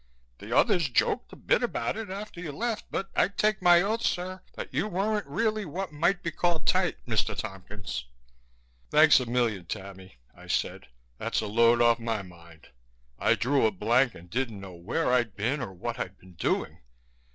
The 0.39 0.57
others 0.57 0.89
joked 0.89 1.31
a 1.31 1.35
bit 1.35 1.61
about 1.61 1.95
it 1.95 2.09
after 2.09 2.39
you 2.41 2.51
left 2.53 2.85
but 2.89 3.11
I'd 3.15 3.37
take 3.37 3.61
my 3.61 3.83
oath, 3.83 4.01
sir, 4.01 4.41
that 4.55 4.73
you 4.73 4.87
weren't 4.87 5.27
really 5.27 5.63
what 5.63 5.91
might 5.91 6.23
be 6.23 6.31
called 6.31 6.65
tight, 6.65 6.97
Mr. 7.05 7.37
Tompkins." 7.37 8.05
"Thanks 8.89 9.19
a 9.19 9.27
million, 9.27 9.65
Tammy," 9.67 10.17
I 10.35 10.47
said. 10.47 10.87
"That's 11.19 11.41
a 11.41 11.45
load 11.45 11.83
off 11.83 11.99
my 11.99 12.23
mind. 12.23 12.69
I 13.19 13.35
drew 13.35 13.67
a 13.67 13.71
blank 13.71 14.15
and 14.15 14.27
didn't 14.27 14.59
know 14.59 14.73
where 14.73 15.13
I'd 15.13 15.35
been 15.35 15.61
or 15.61 15.71
what 15.71 15.99
I'd 15.99 16.17
been 16.17 16.33
doing. 16.33 16.79